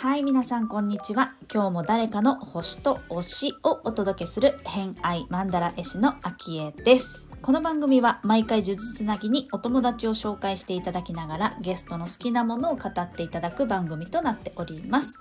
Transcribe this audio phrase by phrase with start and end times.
[0.00, 1.34] はい皆さんこんにちは。
[1.52, 7.26] 今日も誰かの星と推しをお届けする偏愛マンダラ絵師のアキエです。
[7.42, 15.18] この番組は毎回呪術つなぎにお友達を紹介していただきながらゲストの好きなものを語っていただく番組となっております。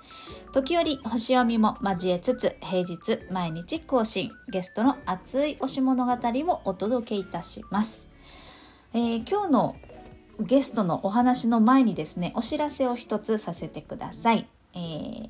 [0.57, 8.09] 時折星読みも交えつつ平日毎日更新ゲストの熱い推し物語をお届けいたします、
[8.91, 9.75] えー、今日の
[10.39, 15.29] ゲストのお話の前にですねお知らせを一つさせてくださいえー、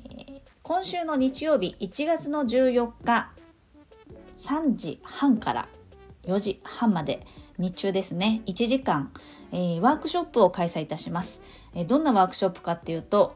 [0.62, 3.30] 今週の日曜日1月の14日
[4.38, 5.68] 3時半から
[6.24, 7.22] 4時半まで
[7.58, 9.12] 日中ですね1時間、
[9.52, 11.42] えー、ワークショップを開催いたします、
[11.74, 13.34] え、どんなワークショップかっていうと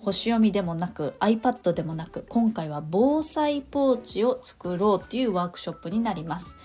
[0.00, 6.56] 星読みでもなく iPad でもなく今回は防災ポーチを作ろうっていうワークショップになります。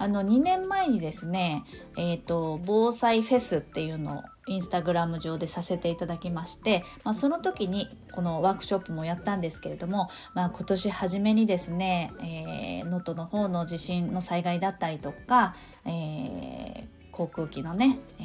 [0.00, 1.64] あの2年前にですね、
[1.96, 18.22] えーと、防災フェスっていうのをインスタグラム上でさせていただきまして、まあ、その時にこのワークショップもやったんですけれども、まあ、今年初めにですね能登、えー、の方の地震の災害だったりとか、えー、航空機のね、え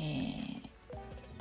[0.59, 0.63] ー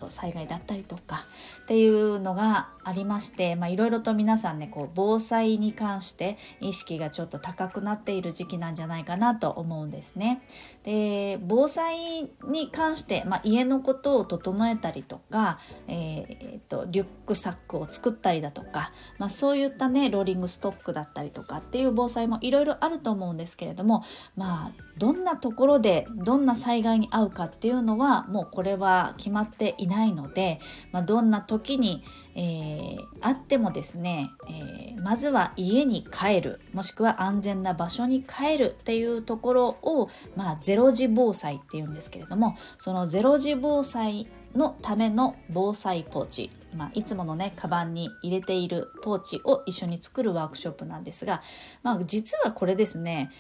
[0.03, 1.25] と災害だったりとか
[1.63, 10.43] っていうのがありましていろいろと皆さんねこう防災に関して意識がちょっと高くなっている時期なんじゃないかなと思うんですね。
[10.83, 24.05] で防災に関して、まあ、家のことを整えたりとか、えー、っとリュックサックを作ったりだとか、まあ、そういったねローリングストックだったりとかっていう防災もいろいろあると思うんですけれども
[24.37, 30.61] まあどんなところでどんな災害に遭うかっていうのはもうこれは決まっていないので、
[30.93, 32.03] まあ、どんな時に、
[32.35, 51.43] えー、あってもですね、えー、まずは家に帰るもしくは安全な場所に帰るっていうところを、まあ、ゼロ時防災っていうんですけれどもそのゼロ時防災のための防災ポーチ、まあ、いつものねカバンに入れているポーチを一緒に作るワークショップなんですが、
[51.83, 53.31] まあ、実はこれですね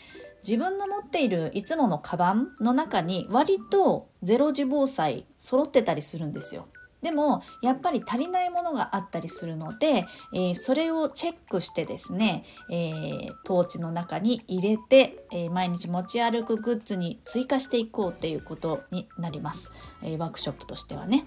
[0.43, 6.67] 自分の持っているいつものカバンの中に割とゼロ時防災揃ってたりするんですよ。
[7.03, 21.27] でもやっぱり足りないものがあったりするので、えー、それをチェックしてですね、えー、ポーチの中に入れて、えー、毎日持ち歩くグッズに追加していこうっていうことになります、えワークショップとしてはね。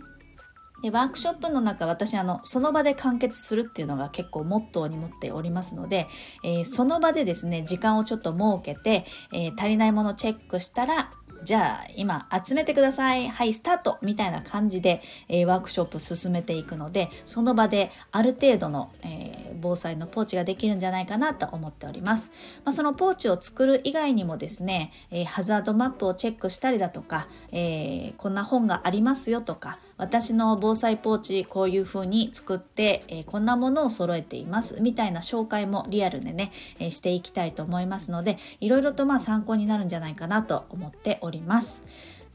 [0.81, 6.07] でワークショップの中私あのその場で完結するっていうのが結構モットーに持っておりますので、
[6.43, 11.11] えー、その場でですね時間をちょっと設けて、えー、足りないものチェックしたら
[11.45, 13.29] じゃあ今集めてください。
[13.29, 22.31] はいスタートみたいな感じで、えー、ワークショップ進めていくのでその場である程度の、えー、防災のポーチができるんじゃないかなと思っております、
[22.63, 41.83] まあ、そのポーチを作る以外にもですね、えー、ハザードマップをチェックしたりだとか、えこんな本がありますよとか私の防災ポーチこういう風に作って、えー、こんなものを揃えていますみたいな紹介もリアルでね、えー、していきたいと思いますのでいろいろとまあ参考になるんじゃないかなと思っております。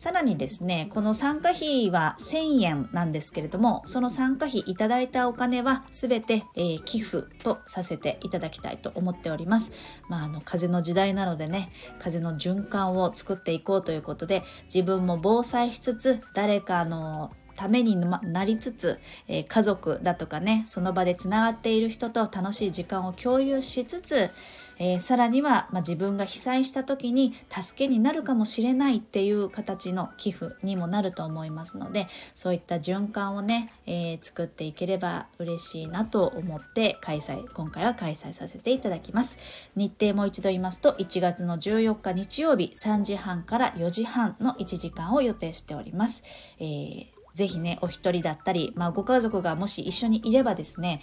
[0.00, 9.72] さらにですね、この参加費は1000円なんですけれども、その参加費いただいたお金は全て、えー、寄付とさせていただきたいと思っております。
[10.08, 14.42] まあ、あの、風の時代なのでね、風の循環を作っていこうということで、
[14.74, 18.98] 自分も防災しつつ、誰かのためになりつつ、
[19.28, 24.30] えー、家族だとかねその場でつながっている人と楽しい時間を共有しつつ、
[24.78, 39.38] えー、さらには、まあ、自分が被災した時に助けになるかもしれないっていう形の寄付にもなると思いますのでそういった循環をね、えー、作っていければ嬉しいなと思って開催今回は開催させていただきます。
[39.76, 46.22] 日程もう一度言いますと1月の14日日曜日3時半から4時半の1時間を予定しております、
[46.58, 51.00] えーぜひね、お一人だったり、まあ、ご家族がもし一緒にいればですね、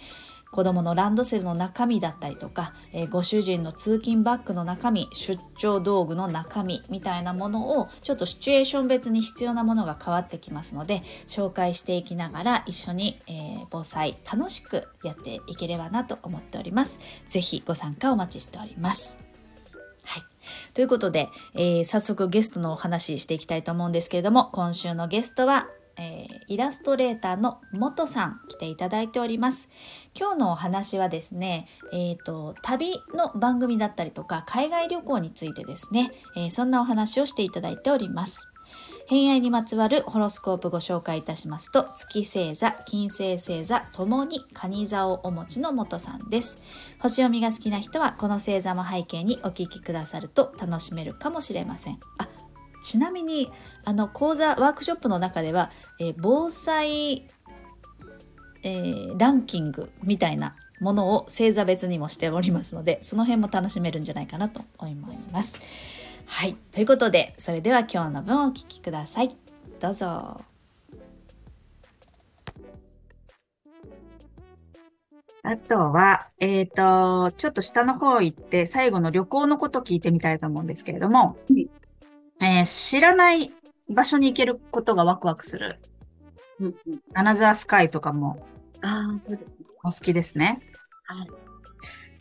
[0.50, 16.98] 子供のランドセルの中身だったりとか、えー、ご主人の通勤バッグの中身、出張道具の中身みたいなものをちょっとシチュエーション別に必要なものが変わってきますので、紹介していきながら一緒に、えー、防災楽しくやっていければなと思っております。
[17.28, 19.18] ぜひご参加お待ちしております。
[20.04, 20.22] はい。
[20.72, 25.66] ということで、えー、早速ゲストのお話ししていきたいと思うんですけれども、今週のゲストは
[25.98, 29.68] えー、イラストレーターの元さん来ていただいております。
[30.18, 38.48] 今日のお話はですね、えっ、ー、と、旅の番組だったりとか、海外旅行についてですね、えー、そんなお話をしていただいております。
[39.06, 46.58] 偏愛にまつわるホロスコープご紹介いたしますと月星座金星星座ともに蟹座をお持ちの元さんです
[46.98, 52.28] 星読みが好きな人はこの星座も背景にお聞きくださると楽しめるかもしれませんあ
[52.82, 53.50] ちなみに
[53.84, 55.70] あの講座ワークショップの中では、
[56.00, 57.28] えー、防災、
[58.62, 65.98] えー、ランキングみたいなものを星座別にもしておりますのでその辺も楽しめるんじゃないかなと思います。
[66.28, 66.54] はい。
[66.72, 69.34] ということで、それでは今日の分をお聞きください。
[69.80, 70.40] どうぞ。
[75.42, 81.66] あとは、えっ、ー、と、ちょっと下の方行って、最後の旅行のこと聞いてみたいと思うんですけれども、うん、
[82.40, 83.52] えー、知らない
[83.88, 85.80] 場所に行けることがワクワクする。
[86.60, 88.46] うんうん、アナザースカイとかも、
[88.82, 89.54] ああ、そうですね。
[89.84, 90.60] お好きですね。
[91.04, 91.28] はい。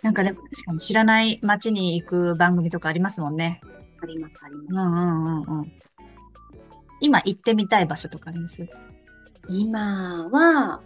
[0.03, 3.61] なんかね、確かに知らない街に行く番組とかありますもんね。
[4.01, 4.67] あります、あります。
[4.71, 5.71] うんうんうんうん。
[7.01, 8.67] 今行ってみたい場所とかあります？
[9.49, 10.81] 今は、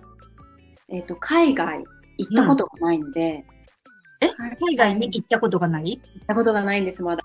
[0.87, 1.83] えっ、ー、と、海外
[2.17, 3.45] 行ったことがないので、
[4.21, 4.55] うん、え？
[4.59, 6.01] 海外に行ったことがない？
[6.15, 7.23] 行ったことがないんです、まだ。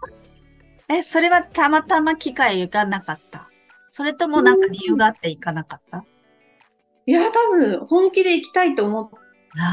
[0.88, 3.48] え、それはたまたま機会がなかった？
[3.90, 6.04] それともなんか理由があって行かなかった？
[7.06, 9.10] いや、多分、本気で行きたいと思っ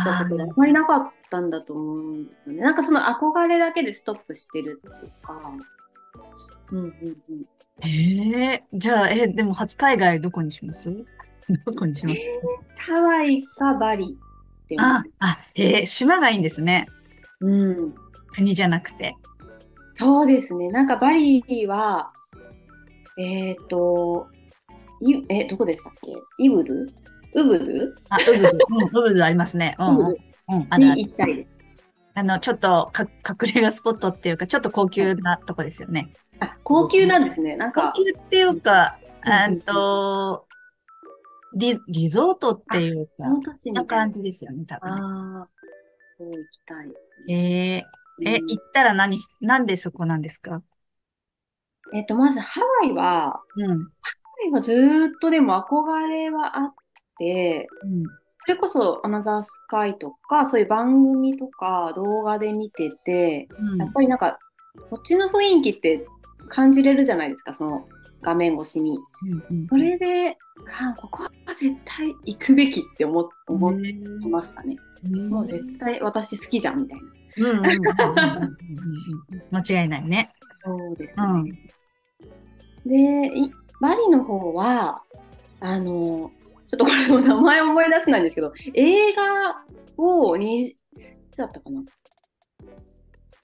[0.06, 2.62] たことがあまりなかったんだと思うんですよね。
[2.62, 5.34] なんかその憧れだけでストップしてるっていうか。
[6.72, 7.46] うんうんうん。
[7.82, 10.92] へえ、じゃあ、え、でも初海外どこにします？
[11.66, 14.18] どこにします、えー、ハワイかバリ
[14.64, 16.88] ってあ、あ、へえ、島がいいんですね。
[17.42, 17.96] うん。
[18.34, 19.16] 国じゃなくて。
[19.96, 20.70] そうですね。
[20.72, 22.12] なんかバリは、
[23.18, 24.28] えっ、ー、と、
[25.02, 26.12] いえ、どこでしたっけ？
[26.40, 26.90] イブル？
[27.36, 27.96] ウブル？
[28.10, 28.58] あ、ウブル。
[28.70, 29.76] うん、ウブルありますね。
[29.80, 29.98] うん。
[30.00, 30.16] うん、
[30.70, 30.78] あ。
[32.16, 36.14] あの、ちょっとか隠れ家スポットっていうか、ちょっと高級なとこですよね。
[36.40, 37.56] あ、高級なんですね。
[37.58, 37.92] なんか。
[37.96, 40.46] 高級っていうか、えっと、
[41.56, 43.24] リリゾートっていうか、
[43.74, 44.96] な感じですよね、多分、ね。
[45.02, 45.48] ああ、
[46.18, 47.34] そう行きたい。
[47.34, 47.84] えー、
[48.22, 50.62] え、行ったら何なんでそこなんですか？
[51.94, 56.74] えっ、と、まずハワイは、うん、ハワイはずっとでも憧れはあっ
[57.18, 64.40] て、うん、それこそアナザースカイとか、そういう番組とか動画で見てて、うん、やっぱりなんか、
[64.90, 66.06] こっちの雰囲気って
[66.50, 67.88] 感じれるじゃないですか、その
[68.22, 68.98] 画面越しに。
[69.52, 70.38] うんうん、それで、
[70.80, 71.30] あここは
[71.60, 73.94] 絶対行くべきって思思って
[74.30, 74.78] ましたね。
[75.30, 77.04] もう絶対私好きじゃんみたいな。
[79.52, 80.32] 間違いないね。
[80.64, 81.24] そうですね。
[81.26, 81.46] うん、
[82.86, 83.52] で、
[83.82, 85.02] バリの方は、
[85.60, 86.32] あの、
[86.68, 89.64] ちょっとこれも名前思い出せないんですけど、映画
[89.98, 90.76] をに、い
[91.32, 91.84] つだったかな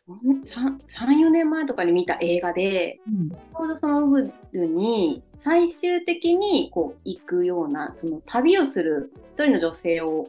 [0.08, 10.28] ？3、4年前とかに見た映画で、うん、ちょうどそのウブルに最終的にこう行くような、その旅をする一人の女性を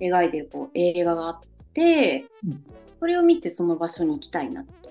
[0.00, 1.48] 描いてるこう映画があって、
[2.44, 2.64] うん、
[2.98, 4.88] それを見てその場所に行きたいなって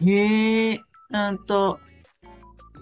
[0.00, 0.10] 思。
[0.10, 0.80] へえ、
[1.10, 1.78] うんと、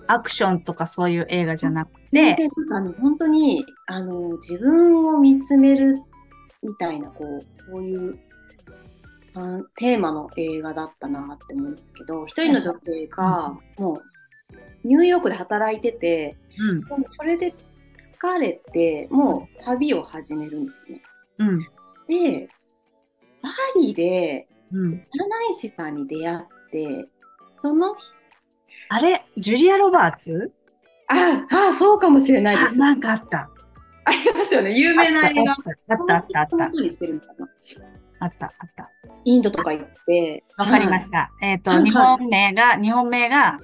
[0.07, 2.37] アクションとかそういう映画じゃなくて、
[2.73, 6.01] あの本当にあの自分を見つめる
[6.63, 8.19] みたいなこうこういう
[9.35, 17.55] あテーマの映画だったなって思うんですけど一人の女性がもうニューヨークで働いてて、うん、それで
[18.21, 21.03] 疲れてもう旅を始めるんですよね。
[21.39, 21.61] うん、
[22.09, 22.49] で
[23.43, 23.51] バ
[23.81, 24.97] リで占
[25.51, 26.39] い師さんに出会っ
[26.71, 27.07] て
[27.61, 28.17] その人
[28.89, 30.53] あれジュリア・ロバーツ？
[31.09, 32.77] ああ、そうかもしれないです。
[32.77, 33.49] なんかあった。
[34.05, 34.79] ありますよね。
[34.79, 35.53] 有名な映画。
[35.53, 35.57] あっ
[36.07, 36.65] たあったあった。
[38.21, 38.91] あったあった。
[39.25, 40.43] インドとか行って。
[40.57, 41.31] わかりました。
[41.43, 43.59] えっ、と、日本名が、日本名が、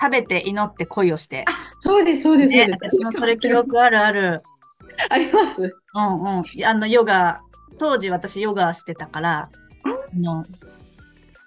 [0.00, 1.44] 食べて祈って恋をして。
[1.46, 2.70] あ、そうです、そうです。
[2.70, 4.42] 私もそれ記憶あるある。
[5.10, 5.60] あります？
[5.94, 6.64] うんうん。
[6.64, 7.40] あの、ヨガ、
[7.78, 9.50] 当時私ヨガしてたから、
[9.84, 10.44] あの、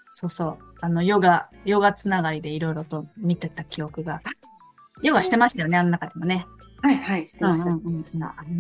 [0.09, 0.57] そうそう。
[0.81, 4.21] あの、ヨガ、ヨガつながりでいろいろと見てた記憶が。
[5.01, 6.45] ヨガしてましたよね、あの中でもね。
[6.81, 7.71] はいはい、してました。
[7.71, 7.99] うんうんうん、思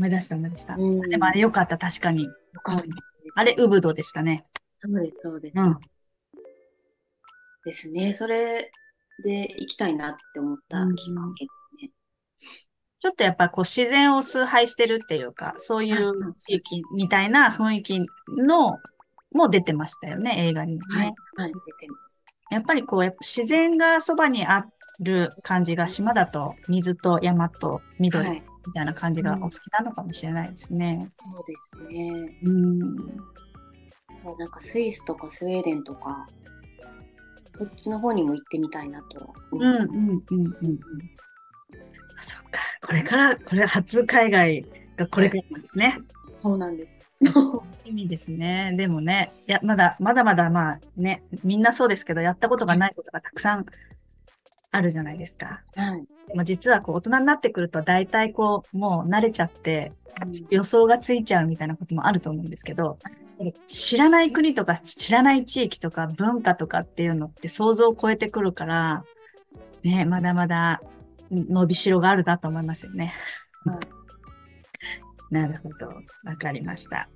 [0.07, 0.75] い出した、思い出した。
[0.75, 2.23] でもあれよかった、確かに。
[2.23, 2.31] よ
[2.63, 2.85] かった。
[3.35, 4.45] あれ、ウブドでしたね。
[4.77, 5.53] そうです、そうです。
[5.55, 5.77] うん。
[7.65, 8.13] ですね。
[8.13, 8.71] それ
[9.23, 11.91] で行きたいなって思ったきっかけですね。
[13.05, 17.99] ちょっとやっぱこう自然を崇拝してるっていうか、そういう地域みたいな雰囲気
[18.35, 18.79] の
[19.31, 20.81] も出てましたよね、映画にね。
[20.89, 22.19] はい、はい、出てまし
[22.49, 22.55] た。
[22.55, 24.65] やっぱりこう、やっぱ自然がそばにあ
[24.99, 28.41] る感じが島だと水と山と緑み
[28.73, 31.11] たいな感じがお好きなのかもしれないですね。
[31.21, 32.39] そうですね。
[32.41, 32.95] うん。
[34.39, 36.25] なんかスイスとかスウェーデンとか、
[37.55, 40.79] そっちの方にも行ってみたいなとうんうんうんうん。
[42.19, 42.64] そっか。
[42.85, 44.65] これから、これ初海外
[44.95, 45.97] がこれからですね。
[46.37, 46.95] そうなんです。
[47.85, 48.73] 意味ですね。
[48.77, 53.65] でもね、いや、まだ、まだまだまあね、みんなそうですけど、やったことがないことがたくさん
[54.71, 55.61] あるじゃないですか。
[55.75, 56.05] はい。
[56.27, 59.91] でも実はこう大人になってくると大体こう、もう慣れちゃって、
[60.49, 62.97] 予想がついちゃうみたいなこともあると思うんですけど、
[63.67, 69.03] 知らない国とか知らない地域とか文化とかっていうのって想像を超えてくるから、
[69.83, 70.81] ね、まだまだ
[71.31, 73.13] 伸びしろがあるなと思いますよね。
[73.65, 73.79] はい、
[75.33, 75.87] なるほど。
[76.23, 77.09] わかりました。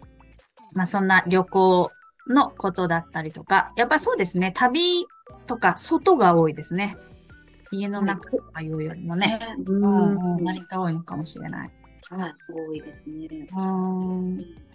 [0.73, 1.91] まあそんな旅行
[2.27, 5.05] のことだったりとか、やっぱそうですね、旅
[5.47, 6.97] とか外が多いですね。
[7.71, 11.71] 家の中とかいうよりもね、うん、割と多いのかもしれない。
[12.09, 13.27] はい、多いですね。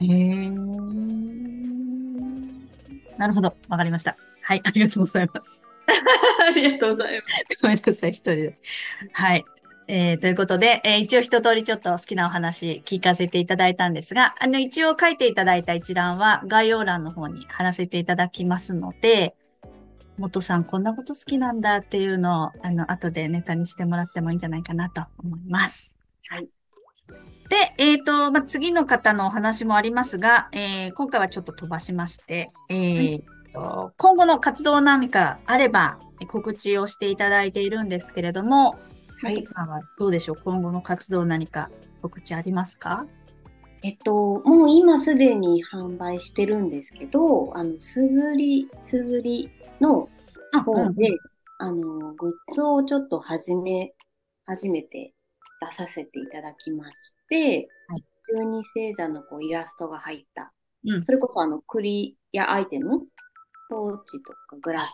[0.00, 0.50] へえ。
[3.18, 4.16] なるほど、わかりました。
[4.42, 5.62] はい、ありがとうございます。
[6.46, 7.62] ありがとうございます。
[7.62, 8.58] ごめんなさい、一人で。
[9.12, 9.44] はい。
[9.86, 19.34] えー、ということで、えー、一応一通りちょっと好きなお話聞かせていただいたんですが、あの、一応書いていただいた一覧は概要欄の方に貼らせていただきますので、
[20.16, 25.94] 元さんこんなこと好きなんだっていうのを、あの、後でネタにしてもらってもいいんじゃないかなと思います。
[26.28, 26.48] はい。
[27.48, 33.24] で、えっ、ー、と、まあ、次の方のお話もありますが、えー、今回はちょっと飛ばしまして、えーと、はい、
[33.54, 38.76] 今後の活動何かあれば告知をしていただいているんですけれども、
[39.22, 39.46] はい。
[39.46, 40.36] さんはどうでしょう？
[40.44, 41.70] 今後の活動何か
[42.02, 43.06] 告知ありますか？
[43.82, 50.08] えっと、もう今すでに販売してるんですけど、あの、すずり、すずりの
[50.64, 51.10] 方で、
[51.58, 53.92] あうん、あの、グッズをちょっと始め、
[54.46, 55.12] 初めて
[55.60, 60.52] 出させていただきまして、はい、十二星座のこうイラストが入った、
[60.86, 63.02] うん、それこそあの、クリアアイテム
[63.68, 64.88] ポーチとかグラス。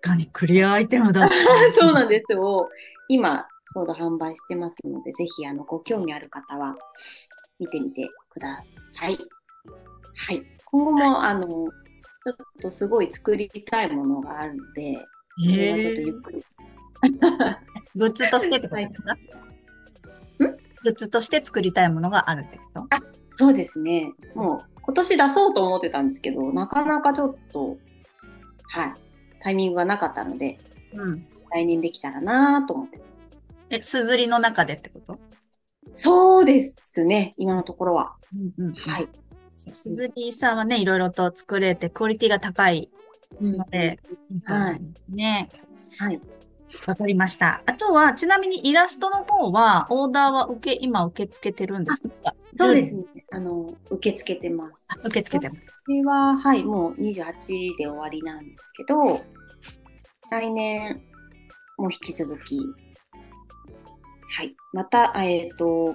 [0.00, 1.28] 確かにクリアアイテムだ。
[1.78, 2.68] そうなんですよ。
[3.08, 6.76] 今、ちょうど販売してますので、ぜひ、あの、ご興味ある方は、
[7.58, 8.62] 見てみてくだ
[8.92, 9.18] さい。
[10.14, 10.42] はい。
[10.66, 14.96] 今後も、あの、ちょっとすごい作りたいものがあるので、
[15.38, 16.44] それはちょっとゆっくり。
[17.94, 19.12] グッズとしてってことですか？
[19.14, 19.18] ん？
[20.38, 22.80] グッズとして作りたいものがあるってこと？
[22.90, 23.00] あ、
[23.36, 24.12] そうですね。
[24.34, 27.76] もう、今年出そうと思ってたんですけど、なかなかちょっと、
[28.68, 28.94] はい、
[29.42, 30.58] タイミングがなかったので、
[30.94, 33.00] うん、来年できたらなと思って。
[33.70, 35.18] え、すずりの中でってこと？
[35.94, 38.14] そうですね、今のところは。
[38.58, 39.08] うんうん、はい。
[39.56, 42.88] すずりさんはね、いろいろと作れて、クオリティが高い
[43.40, 43.98] ので、
[44.30, 44.80] うん、はい。
[45.08, 45.48] ね。
[45.98, 46.20] はい。
[46.86, 47.62] わかりました。
[47.66, 52.34] あとは、ちなみにイラストの方は、オーダーは受け、今受け付けてるんですか？
[52.58, 53.04] そうですね。
[53.32, 54.86] あの、受け付けてます。
[55.04, 55.72] 受け付けてます。
[55.86, 59.22] 私は、はい、もう28で終わりなんですけど、
[60.30, 61.00] 来年
[61.78, 64.56] も引き続き、はい。
[64.72, 65.94] また、えっ、ー、と、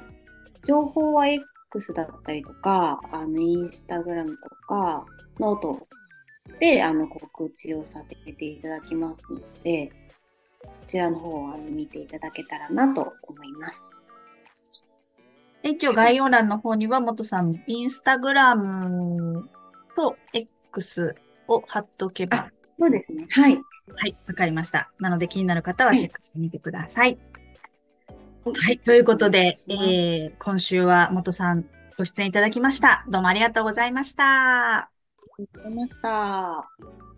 [0.66, 5.06] 情報は X だったりとか、あの、インスタグラムとか、
[5.40, 5.88] ノート
[6.60, 9.92] で、あの、告知をさせていただきますので、
[10.64, 13.91] こちらの方をあの見ていただけたらなと思います。
[15.64, 19.50] 一応概要欄の方には、元さんのインスタグラム
[19.96, 21.16] と X
[21.48, 22.52] を貼っとけば。
[22.80, 23.28] そうですね。
[23.30, 23.62] はい。
[23.96, 24.92] はい、わかりました。
[25.00, 27.18] なので気になる方はチェックしてみてください。
[28.46, 31.66] はい、はい、ということで、えー、今週は元さん
[31.98, 33.06] ご出演いただきました。
[33.10, 34.78] どうもありがとうございました。
[34.78, 34.90] あ
[35.38, 37.11] りがとうございました。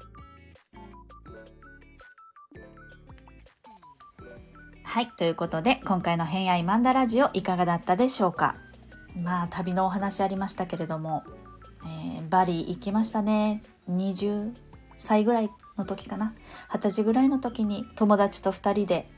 [4.93, 8.57] はい、ということで今回の偏愛マンダラジオいかがだったでしょうか？
[9.19, 11.23] まあ旅のお話ありましたけれども、
[11.83, 13.63] えー、バリ行きましたね。
[13.89, 14.53] 20
[14.95, 16.35] 歳ぐらいの時かな？
[16.71, 19.09] 二十歳ぐらいの時に友達と2人で、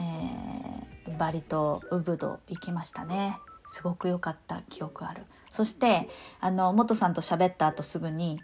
[1.10, 3.36] ー、バリとウブド行きましたね。
[3.68, 5.24] すごく良かった記憶ある。
[5.50, 6.08] そして
[6.40, 8.40] あの元さんと喋った後すぐに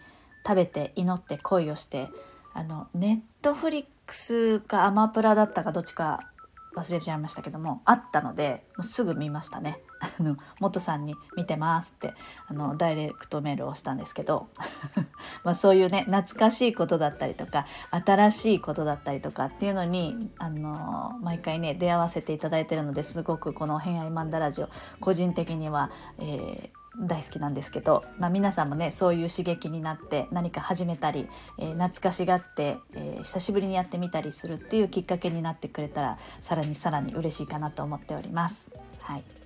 [0.47, 2.11] 食べて祈って恋をして
[2.53, 6.29] あのネットフリックスかアマプラだったかどっちか
[6.77, 9.81] 忘れちゃいましたけどもあったのでもうすぐ見ましたね。
[10.01, 12.15] あの元さんに「見てます」って
[12.47, 14.49] あのダイレクトメールをしたんですけど
[15.43, 24.69] まそういうね懐かしいことだったりとか新しいことだったりとかっていうのにあの毎回ね出会わせていただいてるのですごくこの「偏愛マンダラジオ」
[25.01, 31.29] 個人的には、えー、大好きなんですけど、まあ、皆さんもねそういう刺激になって何か始めたり、
[31.59, 38.71] えー、懐かしがって、えー、久しぶりにやってみたりするっていうきっかけになってくれたらさらにさらに嬉しいかなと思っております。
[39.01, 39.38] はい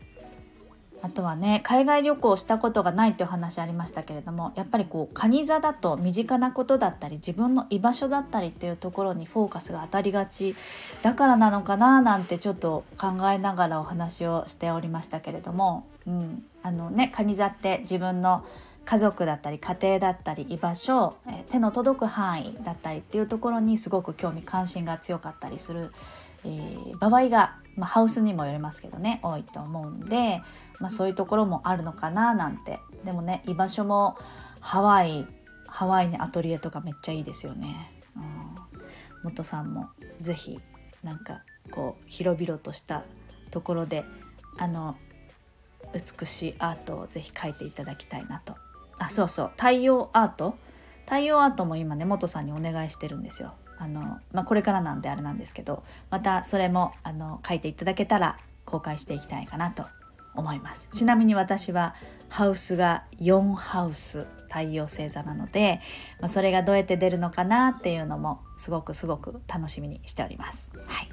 [1.03, 10.55] あとはね海外旅行したことがないっていう話ありましたけれどもやっぱりこう蟹座だと身近なことだったり自分の居場所だったりっていうところにフォーカスが当たりがち
[11.03, 18.45] だからなのかななんてちょっと考えながらお話をしておりましたけれども、うん、あのね蟹座って自分の
[18.85, 25.93] 家族だったり家庭だったり居場所、え手の届く範囲だったりっていうところにすごく興味関心が強かったりする、
[26.45, 30.43] えー、場合が、まあ、ハウスにもよりますけどね多いと思うんで、
[30.83, 32.81] まあ、そういうところもあるのかななんて。
[33.05, 34.17] でもね居場所も
[34.61, 35.27] ハワイ
[35.67, 37.91] ハワイにアトリエとかめっちゃいいですよね。
[38.15, 38.23] うん、
[39.25, 39.89] 元さんも
[40.21, 40.61] 是非
[41.03, 43.03] なんかこう広々とした
[43.51, 44.05] ところで
[44.59, 44.97] あの
[45.93, 48.55] 美しいアートを是非描いていただきたいなと。
[48.99, 49.51] あそうそう。
[49.57, 50.57] 太陽アート？
[51.07, 53.55] 太陽アートも今ね元さんにお願いしてるんですよ。
[53.79, 59.87] あの、まあ、これからなんであれなんですけどまたそれもあの書いていただけたら公開していきたいかなと
[60.35, 61.95] 思いますちなみに私は
[62.29, 65.81] ハウスが4ハウス太陽星座なので、
[66.21, 70.71] まあ、それがどうやって出るのかなっていうのもすごくすごく楽しみにしております。
[70.87, 71.09] はい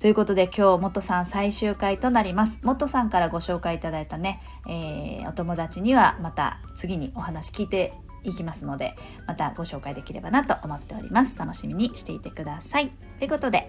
[0.00, 2.60] ということで今日元さん最終回となります。
[2.62, 7.92] 元さんからご紹介いただいたね、えー、お友達にはまた次にお話聞いて
[8.24, 8.94] いきますので、
[9.26, 11.36] またご紹介できればなと思っております。
[11.36, 13.07] 楽しみにしていてください。
[13.18, 13.68] ということで、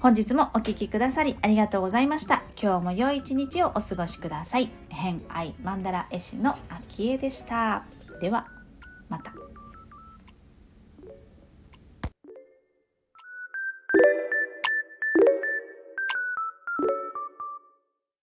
[0.00, 2.42] 本日もお聴きくださりありがとうございました。
[2.60, 4.70] 今日も良い一日をお過ごしください。
[4.90, 7.84] 偏愛マンダラ絵師の秋江でした。
[8.20, 8.46] では、
[9.08, 9.39] また。